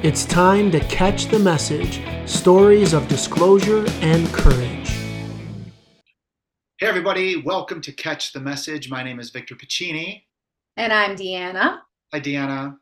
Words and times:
It's 0.00 0.24
time 0.24 0.70
to 0.70 0.78
catch 0.78 1.26
the 1.26 1.40
message 1.40 2.00
stories 2.24 2.92
of 2.92 3.08
disclosure 3.08 3.84
and 4.00 4.32
courage. 4.32 4.90
Hey, 6.78 6.86
everybody, 6.86 7.42
welcome 7.42 7.80
to 7.80 7.90
Catch 7.90 8.32
the 8.32 8.38
Message. 8.38 8.88
My 8.88 9.02
name 9.02 9.18
is 9.18 9.30
Victor 9.30 9.56
Piccini. 9.56 10.22
And 10.76 10.92
I'm 10.92 11.16
Deanna. 11.16 11.80
Hi, 12.12 12.20
Deanna. 12.20 12.76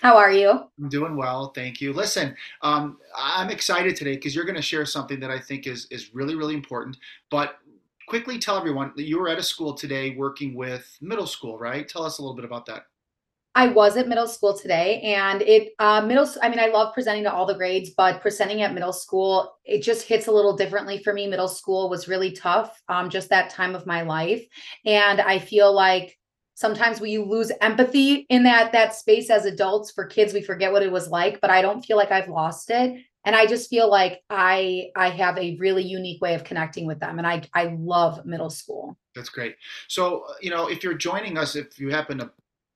How 0.00 0.16
are 0.16 0.32
you? 0.32 0.50
I'm 0.76 0.88
doing 0.88 1.16
well, 1.16 1.52
thank 1.54 1.80
you. 1.80 1.92
Listen, 1.92 2.34
um, 2.62 2.98
I'm 3.16 3.48
excited 3.48 3.94
today 3.94 4.16
because 4.16 4.34
you're 4.34 4.44
going 4.44 4.56
to 4.56 4.60
share 4.60 4.84
something 4.86 5.20
that 5.20 5.30
I 5.30 5.38
think 5.38 5.68
is 5.68 5.86
is 5.92 6.16
really, 6.16 6.34
really 6.34 6.54
important. 6.54 6.96
But 7.30 7.58
quickly 8.08 8.40
tell 8.40 8.58
everyone 8.58 8.92
that 8.96 9.04
you 9.04 9.20
were 9.20 9.28
at 9.28 9.38
a 9.38 9.42
school 9.42 9.72
today 9.72 10.16
working 10.16 10.56
with 10.56 10.98
middle 11.00 11.28
school, 11.28 11.60
right? 11.60 11.88
Tell 11.88 12.02
us 12.02 12.18
a 12.18 12.22
little 12.22 12.34
bit 12.34 12.44
about 12.44 12.66
that. 12.66 12.86
I 13.56 13.68
was 13.68 13.96
at 13.96 14.08
middle 14.08 14.26
school 14.26 14.56
today, 14.58 15.00
and 15.02 15.40
it 15.42 15.74
uh, 15.78 16.00
middle. 16.00 16.28
I 16.42 16.48
mean, 16.48 16.58
I 16.58 16.66
love 16.66 16.92
presenting 16.92 17.22
to 17.24 17.32
all 17.32 17.46
the 17.46 17.54
grades, 17.54 17.90
but 17.96 18.20
presenting 18.20 18.62
at 18.62 18.74
middle 18.74 18.92
school, 18.92 19.54
it 19.64 19.82
just 19.82 20.08
hits 20.08 20.26
a 20.26 20.32
little 20.32 20.56
differently 20.56 21.02
for 21.02 21.12
me. 21.12 21.28
Middle 21.28 21.48
school 21.48 21.88
was 21.88 22.08
really 22.08 22.32
tough, 22.32 22.80
um, 22.88 23.10
just 23.10 23.28
that 23.28 23.50
time 23.50 23.76
of 23.76 23.86
my 23.86 24.02
life, 24.02 24.44
and 24.84 25.20
I 25.20 25.38
feel 25.38 25.72
like 25.72 26.18
sometimes 26.54 27.00
we 27.00 27.18
lose 27.18 27.52
empathy 27.60 28.26
in 28.28 28.42
that 28.42 28.72
that 28.72 28.94
space 28.94 29.30
as 29.30 29.44
adults. 29.44 29.92
For 29.92 30.06
kids, 30.06 30.34
we 30.34 30.42
forget 30.42 30.72
what 30.72 30.82
it 30.82 30.90
was 30.90 31.08
like, 31.08 31.40
but 31.40 31.50
I 31.50 31.62
don't 31.62 31.82
feel 31.82 31.96
like 31.96 32.10
I've 32.10 32.28
lost 32.28 32.70
it, 32.70 33.00
and 33.24 33.36
I 33.36 33.46
just 33.46 33.70
feel 33.70 33.88
like 33.88 34.20
I 34.30 34.86
I 34.96 35.10
have 35.10 35.38
a 35.38 35.56
really 35.60 35.84
unique 35.84 36.20
way 36.20 36.34
of 36.34 36.42
connecting 36.42 36.86
with 36.86 36.98
them, 36.98 37.18
and 37.18 37.26
I 37.26 37.42
I 37.54 37.76
love 37.78 38.26
middle 38.26 38.50
school. 38.50 38.98
That's 39.14 39.28
great. 39.28 39.54
So, 39.86 40.24
you 40.40 40.50
know, 40.50 40.68
if 40.68 40.82
you're 40.82 40.94
joining 40.94 41.38
us, 41.38 41.54
if 41.54 41.78
you 41.78 41.90
happen 41.90 42.18
to 42.18 42.32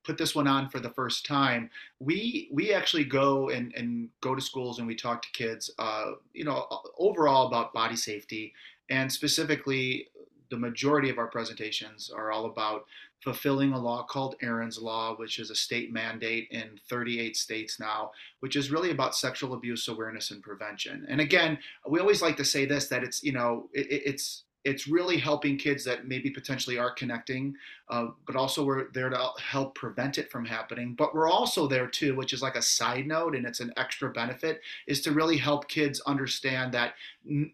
put 0.09 0.17
this 0.17 0.35
one 0.35 0.49
on 0.49 0.71
for 0.71 0.81
the 0.81 0.89
first 0.89 1.27
time, 1.27 1.69
we 2.01 2.49
we 2.51 2.73
actually 2.73 3.05
go 3.05 3.51
and, 3.51 3.75
and 3.77 4.09
go 4.23 4.35
to 4.35 4.41
schools 4.41 4.79
and 4.79 4.89
we 4.89 4.95
talk 4.95 5.21
to 5.21 5.29
kids, 5.33 5.71
uh, 5.79 6.13
you 6.33 6.45
know, 6.45 6.67
overall 6.99 7.47
about 7.47 7.75
body 7.75 7.95
safety, 7.95 8.55
and 8.89 9.13
specifically, 9.13 10.09
the 10.51 10.57
majority 10.57 11.11
of 11.11 11.19
our 11.19 11.27
presentations 11.27 12.11
are 12.11 12.33
all 12.33 12.47
about 12.47 12.87
fulfilling 13.23 13.73
a 13.75 13.79
law 13.79 14.03
called 14.03 14.37
Erin's 14.41 14.81
Law, 14.81 15.15
which 15.17 15.39
is 15.39 15.51
a 15.51 15.55
state 15.55 15.93
mandate 15.93 16.49
in 16.51 16.81
38 16.89 17.37
states 17.37 17.79
now, 17.79 18.13
which 18.41 18.57
is 18.57 18.71
really 18.71 18.91
about 18.91 19.15
sexual 19.15 19.53
abuse 19.53 19.89
awareness 19.89 20.31
and 20.31 20.43
prevention. 20.43 21.05
And 21.11 21.21
again, 21.21 21.59
we 21.87 22.01
always 22.01 22.23
like 22.23 22.39
to 22.39 22.47
say 22.47 22.65
this 22.65 22.89
that 22.89 23.05
it's 23.05 23.23
you 23.23 23.33
know 23.33 23.69
it, 23.75 23.87
it's 23.91 24.45
it's 24.65 24.89
really 24.89 25.17
helping 25.17 25.57
kids 25.57 25.85
that 25.85 26.07
maybe 26.07 26.31
potentially 26.31 26.79
are 26.79 26.91
connecting, 26.91 27.55
uh, 27.89 28.09
but 28.27 28.37
also 28.37 28.65
we're 28.65 28.91
there 28.93 29.09
to 29.09 29.31
help 29.41 29.75
prevent 29.75 30.19
it 30.19 30.31
from 30.31 30.45
happening. 30.45 30.95
But 30.95 31.15
we're 31.15 31.31
also 31.31 31.67
there 31.67 31.87
too, 31.87 32.17
which 32.17 32.33
is 32.33 32.43
like 32.43 32.57
a 32.57 32.63
side 32.63 33.07
note 33.07 33.35
and 33.35 33.47
it's 33.47 33.61
an 33.61 33.73
extra 33.77 34.11
benefit, 34.11 34.61
is 34.87 35.01
to 35.03 35.13
really 35.13 35.37
help 35.37 35.69
kids 35.69 36.01
understand 36.07 36.73
that 36.75 36.95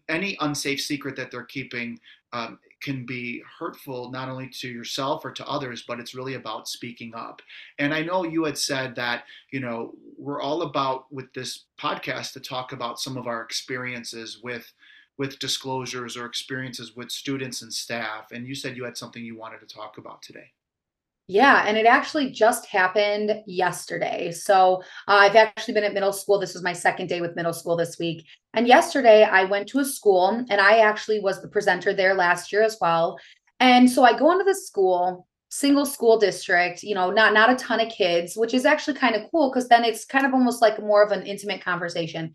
any 0.09 0.37
unsafe 0.41 0.81
secret 0.81 1.15
that 1.15 1.31
they're 1.31 1.43
keeping 1.43 1.99
um, 2.33 2.59
can 2.81 3.05
be 3.05 3.41
hurtful 3.59 4.11
not 4.11 4.29
only 4.29 4.49
to 4.49 4.67
yourself 4.67 5.23
or 5.23 5.31
to 5.31 5.47
others, 5.47 5.83
but 5.87 5.99
it's 5.99 6.13
really 6.13 6.33
about 6.33 6.67
speaking 6.67 7.13
up. 7.15 7.41
And 7.79 7.93
I 7.93 8.01
know 8.01 8.23
you 8.23 8.43
had 8.43 8.57
said 8.57 8.95
that, 8.95 9.23
you 9.51 9.59
know, 9.59 9.93
we're 10.17 10.41
all 10.41 10.63
about 10.63 11.11
with 11.11 11.33
this 11.33 11.65
podcast 11.79 12.33
to 12.33 12.39
talk 12.39 12.73
about 12.73 12.99
some 12.99 13.17
of 13.17 13.25
our 13.25 13.41
experiences 13.41 14.39
with 14.43 14.71
with 15.17 15.39
disclosures 15.39 16.17
or 16.17 16.25
experiences 16.25 16.95
with 16.95 17.11
students 17.11 17.61
and 17.61 17.73
staff. 17.73 18.31
And 18.31 18.47
you 18.47 18.55
said 18.55 18.75
you 18.75 18.83
had 18.83 18.97
something 18.97 19.23
you 19.23 19.37
wanted 19.37 19.59
to 19.61 19.73
talk 19.73 19.97
about 19.97 20.21
today. 20.21 20.51
Yeah, 21.27 21.63
and 21.65 21.75
it 21.75 21.87
actually 21.87 22.29
just 22.29 22.67
happened 22.67 23.41
yesterday. 23.47 24.31
So 24.31 24.83
uh, 25.07 25.13
I've 25.13 25.35
actually 25.35 25.73
been 25.73 25.83
at 25.83 25.93
middle 25.93 26.13
school. 26.13 26.39
This 26.39 26.53
was 26.53 26.61
my 26.61 26.73
second 26.73 27.07
day 27.07 27.19
with 27.19 27.35
middle 27.35 27.53
school 27.53 27.75
this 27.75 27.97
week. 27.97 28.27
And 28.53 28.67
yesterday 28.67 29.23
I 29.23 29.45
went 29.45 29.67
to 29.69 29.79
a 29.79 29.85
school 29.85 30.45
and 30.49 30.61
I 30.61 30.79
actually 30.79 31.19
was 31.19 31.41
the 31.41 31.47
presenter 31.47 31.93
there 31.93 32.13
last 32.13 32.53
year 32.53 32.61
as 32.61 32.77
well. 32.79 33.17
And 33.59 33.89
so 33.89 34.03
I 34.03 34.17
go 34.17 34.31
into 34.31 34.43
the 34.43 34.53
school, 34.53 35.27
single 35.49 35.87
school 35.87 36.19
district, 36.19 36.83
you 36.83 36.93
know, 36.93 37.09
not 37.09 37.33
not 37.33 37.49
a 37.49 37.55
ton 37.55 37.79
of 37.79 37.89
kids, 37.89 38.37
which 38.37 38.53
is 38.53 38.65
actually 38.65 38.95
kind 38.97 39.15
of 39.15 39.23
cool 39.31 39.49
because 39.49 39.67
then 39.67 39.83
it's 39.83 40.05
kind 40.05 40.27
of 40.27 40.33
almost 40.33 40.61
like 40.61 40.79
more 40.79 41.01
of 41.01 41.11
an 41.11 41.25
intimate 41.25 41.63
conversation. 41.63 42.33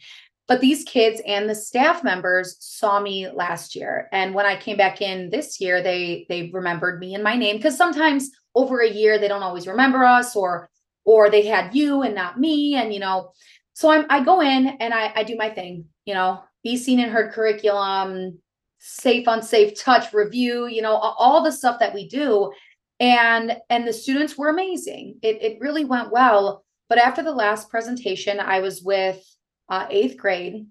But 0.48 0.60
these 0.60 0.84
kids 0.84 1.22
and 1.26 1.48
the 1.48 1.54
staff 1.54 2.02
members 2.02 2.56
saw 2.58 3.00
me 3.00 3.28
last 3.30 3.76
year. 3.76 4.08
And 4.10 4.34
when 4.34 4.46
I 4.46 4.56
came 4.56 4.76
back 4.76 5.00
in 5.00 5.30
this 5.30 5.60
year, 5.60 5.82
they 5.82 6.26
they 6.28 6.50
remembered 6.52 6.98
me 6.98 7.14
and 7.14 7.22
my 7.22 7.36
name 7.36 7.56
because 7.56 7.76
sometimes 7.76 8.30
over 8.54 8.80
a 8.80 8.90
year 8.90 9.18
they 9.18 9.28
don't 9.28 9.44
always 9.44 9.66
remember 9.66 10.04
us 10.04 10.34
or 10.34 10.68
or 11.04 11.30
they 11.30 11.46
had 11.46 11.74
you 11.74 12.02
and 12.02 12.14
not 12.14 12.38
me. 12.38 12.74
And 12.74 12.92
you 12.92 13.00
know, 13.00 13.32
so 13.74 13.90
I'm 13.90 14.06
I 14.10 14.24
go 14.24 14.40
in 14.40 14.66
and 14.66 14.92
I, 14.92 15.12
I 15.14 15.22
do 15.22 15.36
my 15.36 15.50
thing, 15.50 15.84
you 16.04 16.14
know, 16.14 16.42
be 16.62 16.76
seen 16.76 17.00
and 17.00 17.12
heard 17.12 17.32
curriculum, 17.32 18.38
safe, 18.78 19.26
unsafe 19.26 19.80
touch 19.80 20.12
review, 20.12 20.66
you 20.66 20.82
know, 20.82 20.94
all 20.96 21.42
the 21.42 21.52
stuff 21.52 21.78
that 21.78 21.94
we 21.94 22.08
do. 22.08 22.52
And 22.98 23.56
and 23.70 23.86
the 23.86 23.92
students 23.92 24.36
were 24.36 24.48
amazing. 24.48 25.18
It 25.22 25.40
it 25.42 25.60
really 25.60 25.84
went 25.84 26.10
well. 26.10 26.64
But 26.88 26.98
after 26.98 27.22
the 27.22 27.32
last 27.32 27.70
presentation, 27.70 28.40
I 28.40 28.60
was 28.60 28.82
with 28.82 29.24
uh, 29.70 29.86
eighth 29.88 30.16
grade, 30.18 30.66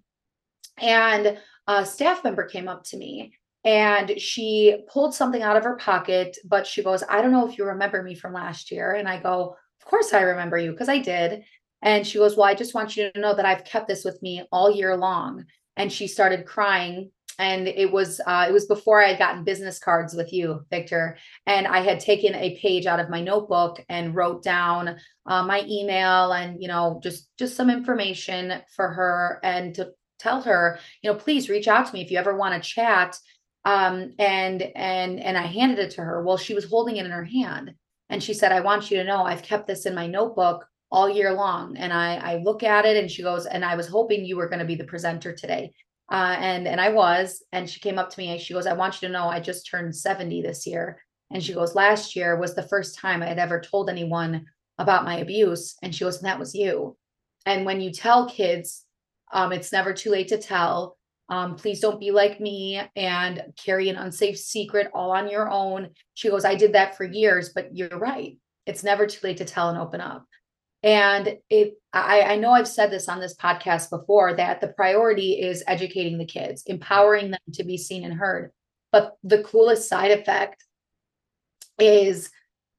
and 0.77 1.37
a 1.67 1.85
staff 1.85 2.23
member 2.23 2.43
came 2.45 2.67
up 2.67 2.83
to 2.85 2.97
me 2.97 3.33
and 3.65 4.19
she 4.19 4.83
pulled 4.91 5.13
something 5.13 5.41
out 5.41 5.57
of 5.57 5.63
her 5.63 5.75
pocket, 5.75 6.37
but 6.45 6.65
she 6.65 6.81
goes, 6.81 7.03
I 7.09 7.21
don't 7.21 7.31
know 7.31 7.47
if 7.47 7.57
you 7.57 7.65
remember 7.65 8.01
me 8.01 8.15
from 8.15 8.33
last 8.33 8.71
year. 8.71 8.93
And 8.93 9.07
I 9.07 9.19
go, 9.19 9.55
Of 9.81 9.85
course 9.85 10.13
I 10.13 10.21
remember 10.21 10.57
you 10.57 10.71
because 10.71 10.89
I 10.89 10.99
did. 10.99 11.43
And 11.81 12.05
she 12.05 12.17
goes, 12.17 12.37
Well, 12.37 12.47
I 12.47 12.53
just 12.53 12.73
want 12.73 12.95
you 12.95 13.11
to 13.11 13.19
know 13.19 13.35
that 13.35 13.45
I've 13.45 13.65
kept 13.65 13.87
this 13.87 14.05
with 14.05 14.21
me 14.21 14.43
all 14.51 14.71
year 14.71 14.95
long. 14.95 15.45
And 15.75 15.91
she 15.91 16.07
started 16.07 16.45
crying 16.45 17.11
and 17.39 17.69
it 17.69 17.91
was 17.91 18.19
uh, 18.27 18.45
it 18.47 18.51
was 18.51 18.65
before 18.65 19.01
I 19.01 19.07
had 19.07 19.17
gotten 19.17 19.45
business 19.45 19.79
cards 19.79 20.13
with 20.13 20.31
you, 20.33 20.65
Victor, 20.69 21.17
and 21.47 21.65
I 21.65 21.79
had 21.79 22.01
taken 22.01 22.35
a 22.35 22.57
page 22.57 22.85
out 22.85 22.99
of 22.99 23.09
my 23.09 23.21
notebook 23.21 23.83
and 23.87 24.13
wrote 24.13 24.43
down 24.43 24.97
uh, 25.25 25.43
my 25.43 25.63
email 25.67 26.33
and 26.33 26.61
you 26.61 26.67
know 26.67 26.99
just 27.01 27.29
just 27.39 27.55
some 27.55 27.69
information 27.69 28.61
for 28.75 28.89
her 28.89 29.39
and 29.41 29.73
to 29.75 29.91
tell 30.19 30.41
her, 30.41 30.79
you 31.01 31.09
know, 31.09 31.17
please 31.17 31.49
reach 31.49 31.69
out 31.69 31.87
to 31.87 31.93
me 31.93 32.01
if 32.01 32.11
you 32.11 32.17
ever 32.17 32.35
want 32.35 32.61
to 32.61 32.69
chat. 32.69 33.17
Um, 33.63 34.13
and 34.19 34.61
and 34.75 35.19
and 35.19 35.37
I 35.37 35.43
handed 35.43 35.79
it 35.79 35.91
to 35.91 36.01
her. 36.01 36.23
Well, 36.23 36.37
she 36.37 36.53
was 36.53 36.65
holding 36.65 36.97
it 36.97 37.05
in 37.05 37.11
her 37.11 37.25
hand, 37.25 37.73
and 38.09 38.21
she 38.21 38.33
said, 38.33 38.51
"I 38.51 38.59
want 38.59 38.91
you 38.91 38.97
to 38.97 39.05
know 39.05 39.23
I've 39.23 39.43
kept 39.43 39.65
this 39.65 39.85
in 39.85 39.95
my 39.95 40.05
notebook." 40.07 40.65
all 40.91 41.07
year 41.07 41.31
long 41.33 41.77
and 41.77 41.93
I 41.93 42.15
I 42.15 42.37
look 42.37 42.63
at 42.63 42.83
it 42.83 42.97
and 42.97 43.11
she 43.11 43.21
goes 43.21 43.45
and 43.45 43.63
I 43.63 43.75
was 43.75 43.87
hoping 43.87 44.25
you 44.25 44.37
were 44.37 44.49
going 44.49 44.57
to 44.57 44.65
be 44.65 44.73
the 44.73 44.85
presenter 44.85 45.35
today 45.35 45.71
uh, 46.11 46.35
and 46.39 46.67
and 46.67 46.81
I 46.81 46.89
was, 46.89 47.43
and 47.51 47.69
she 47.69 47.79
came 47.79 47.99
up 47.99 48.09
to 48.09 48.19
me 48.19 48.29
and 48.29 48.41
she 48.41 48.53
goes, 48.53 48.67
"I 48.67 48.73
want 48.73 49.01
you 49.01 49.07
to 49.07 49.13
know 49.13 49.27
I 49.27 49.39
just 49.39 49.69
turned 49.69 49.95
70 49.95 50.41
this 50.41 50.65
year." 50.65 51.01
And 51.31 51.43
she 51.43 51.53
goes, 51.53 51.75
"Last 51.75 52.15
year 52.15 52.37
was 52.37 52.55
the 52.55 52.67
first 52.67 52.97
time 52.97 53.21
I 53.21 53.27
had 53.27 53.39
ever 53.39 53.59
told 53.61 53.89
anyone 53.89 54.45
about 54.77 55.05
my 55.05 55.17
abuse." 55.17 55.75
And 55.83 55.93
she 55.93 56.03
goes, 56.03 56.17
"And 56.17 56.25
that 56.25 56.39
was 56.39 56.55
you." 56.55 56.97
And 57.45 57.65
when 57.65 57.81
you 57.81 57.91
tell 57.91 58.29
kids, 58.29 58.85
um, 59.31 59.51
it's 59.51 59.71
never 59.71 59.93
too 59.93 60.11
late 60.11 60.29
to 60.29 60.37
tell. 60.37 60.97
Um, 61.29 61.55
please 61.55 61.79
don't 61.79 61.99
be 61.99 62.11
like 62.11 62.39
me 62.39 62.81
and 62.95 63.43
carry 63.55 63.89
an 63.89 63.95
unsafe 63.95 64.39
secret 64.39 64.89
all 64.93 65.11
on 65.11 65.29
your 65.29 65.49
own. 65.49 65.89
She 66.15 66.29
goes, 66.29 66.43
I 66.43 66.55
did 66.55 66.73
that 66.73 66.97
for 66.97 67.03
years, 67.03 67.49
but 67.49 67.75
you're 67.75 67.99
right. 67.99 68.37
It's 68.65 68.83
never 68.83 69.05
too 69.05 69.19
late 69.25 69.37
to 69.37 69.45
tell 69.45 69.69
and 69.69 69.77
open 69.77 70.01
up. 70.01 70.25
And 70.81 71.37
it, 71.49 71.73
I, 71.91 72.21
I 72.21 72.35
know 72.37 72.51
I've 72.51 72.67
said 72.67 72.89
this 72.89 73.09
on 73.09 73.19
this 73.19 73.35
podcast 73.35 73.89
before 73.89 74.33
that 74.35 74.61
the 74.61 74.69
priority 74.69 75.33
is 75.41 75.63
educating 75.67 76.17
the 76.17 76.25
kids, 76.25 76.63
empowering 76.67 77.31
them 77.31 77.39
to 77.53 77.63
be 77.63 77.77
seen 77.77 78.05
and 78.05 78.13
heard. 78.13 78.51
But 78.91 79.17
the 79.23 79.43
coolest 79.43 79.89
side 79.89 80.11
effect 80.11 80.63
is 81.77 82.31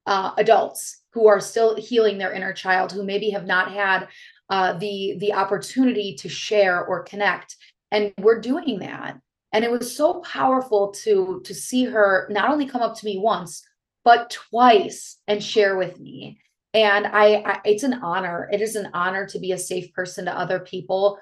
uh, 0.07 0.33
adults 0.39 1.03
who 1.13 1.27
are 1.27 1.41
still 1.41 1.77
healing 1.77 2.19
their 2.19 2.33
inner 2.33 2.53
child, 2.53 2.93
who 2.93 3.05
maybe 3.05 3.31
have 3.31 3.47
not 3.47 3.73
had 3.73 4.09
uh, 4.49 4.73
the 4.75 5.17
the 5.19 5.33
opportunity 5.33 6.15
to 6.17 6.29
share 6.29 6.85
or 6.85 7.05
connect, 7.05 7.57
and 7.93 8.13
we're 8.19 8.41
doing 8.41 8.81
that. 8.81 9.17
And 9.53 9.65
it 9.65 9.71
was 9.71 9.97
so 9.97 10.21
powerful 10.21 10.91
to 11.05 11.41
to 11.45 11.55
see 11.55 11.85
her 11.85 12.27
not 12.31 12.51
only 12.51 12.67
come 12.67 12.83
up 12.83 12.97
to 12.97 13.05
me 13.05 13.19
once, 13.19 13.63
but 14.05 14.31
twice 14.31 15.19
and 15.29 15.43
share 15.43 15.77
with 15.77 16.01
me 16.01 16.41
and 16.75 17.07
I, 17.07 17.43
I 17.45 17.61
it's 17.65 17.83
an 17.83 17.95
honor. 17.95 18.49
It 18.53 18.61
is 18.61 18.77
an 18.77 18.91
honor 18.95 19.27
to 19.27 19.39
be 19.39 19.53
a 19.53 19.59
safe 19.59 19.93
person 19.93 20.25
to 20.27 20.39
other 20.39 20.61
people. 20.61 21.19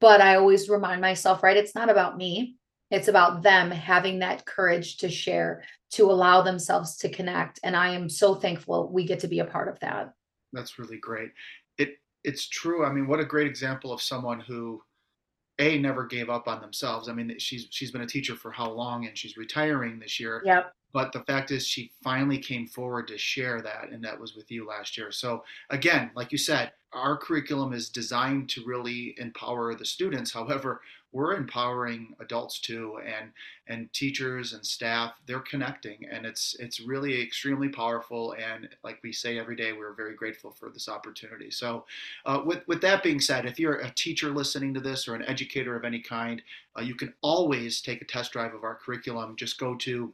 But 0.00 0.20
i 0.20 0.36
always 0.36 0.68
remind 0.68 1.00
myself 1.00 1.42
right 1.42 1.56
it's 1.56 1.74
not 1.74 1.90
about 1.90 2.16
me. 2.16 2.56
It's 2.90 3.08
about 3.08 3.42
them 3.42 3.70
having 3.70 4.18
that 4.18 4.46
courage 4.46 4.96
to 4.98 5.08
share 5.08 5.62
to 5.92 6.10
allow 6.10 6.42
themselves 6.42 6.96
to 6.98 7.08
connect. 7.08 7.60
And 7.62 7.76
i 7.76 7.90
am 7.90 8.08
so 8.08 8.34
thankful 8.34 8.90
we 8.92 9.06
get 9.06 9.20
to 9.20 9.28
be 9.28 9.40
a 9.40 9.44
part 9.44 9.68
of 9.68 9.78
that. 9.80 10.12
That's 10.52 10.78
really 10.78 10.98
great. 10.98 11.30
It 11.78 11.98
it's 12.24 12.48
true. 12.48 12.84
I 12.84 12.92
mean 12.92 13.06
what 13.06 13.20
a 13.20 13.24
great 13.24 13.46
example 13.46 13.92
of 13.92 14.02
someone 14.02 14.40
who 14.40 14.82
a 15.58 15.78
never 15.78 16.06
gave 16.06 16.30
up 16.30 16.48
on 16.48 16.60
themselves. 16.60 17.08
I 17.08 17.12
mean 17.12 17.38
she's 17.38 17.68
she's 17.70 17.92
been 17.92 18.02
a 18.02 18.06
teacher 18.06 18.34
for 18.34 18.50
how 18.50 18.70
long? 18.70 19.06
And 19.06 19.16
she's 19.16 19.36
retiring 19.36 20.00
this 20.00 20.18
year. 20.18 20.42
Yep 20.44 20.72
but 20.92 21.12
the 21.12 21.20
fact 21.24 21.50
is 21.50 21.66
she 21.66 21.92
finally 22.02 22.38
came 22.38 22.66
forward 22.66 23.06
to 23.08 23.18
share 23.18 23.60
that 23.60 23.90
and 23.90 24.02
that 24.04 24.18
was 24.18 24.34
with 24.34 24.50
you 24.50 24.66
last 24.66 24.96
year 24.96 25.10
so 25.10 25.42
again 25.70 26.10
like 26.14 26.32
you 26.32 26.38
said 26.38 26.72
our 26.92 27.16
curriculum 27.16 27.72
is 27.72 27.88
designed 27.88 28.48
to 28.50 28.64
really 28.64 29.14
empower 29.18 29.74
the 29.74 29.84
students. 29.84 30.32
However, 30.34 30.80
we're 31.12 31.34
empowering 31.34 32.14
adults 32.20 32.60
too, 32.60 33.00
and 33.04 33.32
and 33.66 33.92
teachers 33.92 34.52
and 34.52 34.64
staff. 34.64 35.14
They're 35.26 35.40
connecting, 35.40 36.06
and 36.08 36.24
it's 36.24 36.54
it's 36.60 36.78
really 36.78 37.20
extremely 37.20 37.68
powerful. 37.68 38.36
And 38.38 38.68
like 38.84 39.00
we 39.02 39.12
say 39.12 39.36
every 39.36 39.56
day, 39.56 39.72
we're 39.72 39.94
very 39.94 40.14
grateful 40.14 40.52
for 40.52 40.68
this 40.68 40.88
opportunity. 40.88 41.50
So, 41.50 41.84
uh, 42.26 42.42
with 42.46 42.62
with 42.68 42.80
that 42.82 43.02
being 43.02 43.20
said, 43.20 43.44
if 43.44 43.58
you're 43.58 43.80
a 43.80 43.90
teacher 43.90 44.30
listening 44.30 44.72
to 44.74 44.80
this 44.80 45.08
or 45.08 45.16
an 45.16 45.24
educator 45.24 45.74
of 45.74 45.84
any 45.84 46.00
kind, 46.00 46.42
uh, 46.78 46.82
you 46.82 46.94
can 46.94 47.12
always 47.22 47.80
take 47.80 48.02
a 48.02 48.04
test 48.06 48.32
drive 48.32 48.54
of 48.54 48.62
our 48.62 48.76
curriculum. 48.76 49.34
Just 49.34 49.58
go 49.58 49.74
to 49.76 50.12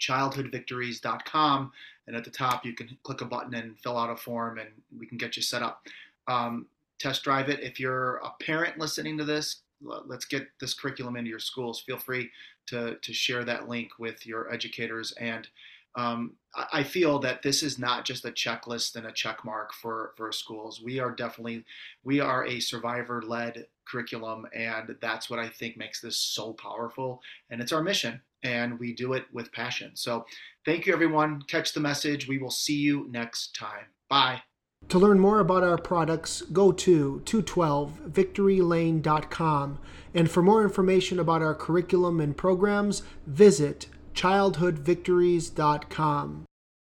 childhoodvictories.com 0.00 1.72
and 2.06 2.16
at 2.16 2.24
the 2.24 2.30
top 2.30 2.64
you 2.64 2.72
can 2.72 2.96
click 3.02 3.20
a 3.20 3.24
button 3.24 3.54
and 3.54 3.78
fill 3.78 3.96
out 3.96 4.10
a 4.10 4.16
form 4.16 4.58
and 4.58 4.68
we 4.98 5.06
can 5.06 5.18
get 5.18 5.36
you 5.36 5.42
set 5.42 5.62
up 5.62 5.86
um, 6.28 6.66
test 6.98 7.22
drive 7.22 7.48
it 7.48 7.60
if 7.60 7.78
you're 7.78 8.16
a 8.16 8.30
parent 8.42 8.78
listening 8.78 9.16
to 9.18 9.24
this 9.24 9.62
let's 9.80 10.24
get 10.24 10.48
this 10.60 10.74
curriculum 10.74 11.16
into 11.16 11.30
your 11.30 11.38
schools 11.38 11.80
feel 11.80 11.98
free 11.98 12.30
to, 12.66 12.96
to 12.96 13.12
share 13.12 13.44
that 13.44 13.68
link 13.68 13.90
with 13.98 14.26
your 14.26 14.52
educators 14.52 15.12
and 15.12 15.48
um, 15.96 16.32
I 16.72 16.82
feel 16.82 17.18
that 17.20 17.42
this 17.42 17.62
is 17.62 17.78
not 17.78 18.04
just 18.04 18.24
a 18.26 18.30
checklist 18.30 18.96
and 18.96 19.06
a 19.06 19.12
check 19.12 19.44
mark 19.44 19.72
for, 19.72 20.12
for 20.16 20.30
schools. 20.30 20.82
We 20.82 21.00
are 21.00 21.10
definitely, 21.10 21.64
we 22.04 22.20
are 22.20 22.46
a 22.46 22.60
survivor 22.60 23.22
led 23.22 23.66
curriculum. 23.86 24.46
And 24.54 24.96
that's 25.00 25.30
what 25.30 25.38
I 25.38 25.48
think 25.48 25.76
makes 25.76 26.00
this 26.00 26.16
so 26.16 26.52
powerful. 26.52 27.22
And 27.50 27.60
it's 27.60 27.72
our 27.72 27.82
mission 27.82 28.20
and 28.46 28.78
we 28.78 28.94
do 28.94 29.12
it 29.12 29.24
with 29.32 29.52
passion. 29.52 29.90
So 29.94 30.24
thank 30.64 30.86
you, 30.86 30.92
everyone. 30.92 31.42
Catch 31.48 31.72
the 31.72 31.80
message. 31.80 32.28
We 32.28 32.38
will 32.38 32.50
see 32.50 32.76
you 32.76 33.08
next 33.10 33.56
time. 33.56 33.86
Bye. 34.08 34.42
To 34.88 34.98
learn 34.98 35.18
more 35.18 35.40
about 35.40 35.64
our 35.64 35.78
products, 35.78 36.42
go 36.42 36.70
to 36.70 37.22
212victorylane.com. 37.24 39.78
And 40.14 40.30
for 40.30 40.42
more 40.42 40.62
information 40.62 41.18
about 41.18 41.42
our 41.42 41.54
curriculum 41.54 42.20
and 42.20 42.36
programs, 42.36 43.02
visit 43.26 43.86
childhoodvictories.com. 44.14 46.45